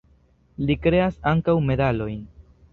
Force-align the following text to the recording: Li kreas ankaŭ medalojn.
Li 0.69 0.77
kreas 0.87 1.21
ankaŭ 1.35 1.57
medalojn. 1.69 2.21